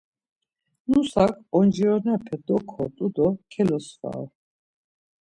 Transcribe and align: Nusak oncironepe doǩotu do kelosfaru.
Nusak 0.89 1.33
oncironepe 1.57 2.35
doǩotu 2.45 3.07
do 3.15 3.27
kelosfaru. 3.51 4.25